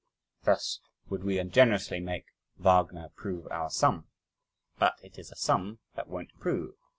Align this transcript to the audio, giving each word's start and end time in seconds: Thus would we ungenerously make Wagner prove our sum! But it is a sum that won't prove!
Thus 0.45 0.79
would 1.09 1.23
we 1.23 1.37
ungenerously 1.37 1.99
make 1.99 2.25
Wagner 2.57 3.09
prove 3.15 3.45
our 3.51 3.69
sum! 3.69 4.07
But 4.79 4.95
it 5.03 5.19
is 5.19 5.29
a 5.31 5.35
sum 5.35 5.77
that 5.93 6.07
won't 6.07 6.33
prove! 6.39 6.73